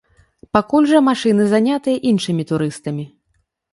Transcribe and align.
Пакуль 0.55 0.87
жа 0.93 1.01
машыны 1.09 1.45
занятыя 1.53 1.97
іншымі 2.13 2.43
турыстамі. 2.53 3.05